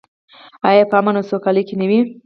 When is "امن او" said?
0.99-1.27